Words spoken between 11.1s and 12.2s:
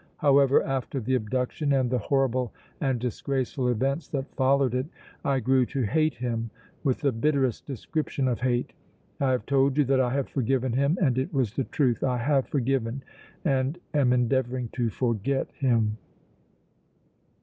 it was the truth. I